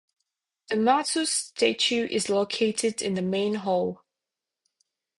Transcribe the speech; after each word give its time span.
The 0.69 0.77
Mazu 0.77 1.27
statue 1.27 2.07
is 2.09 2.27
located 2.27 3.03
in 3.03 3.13
the 3.13 3.21
main 3.21 3.53
hall. 3.53 4.03